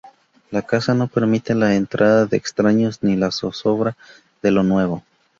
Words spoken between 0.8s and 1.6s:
no permite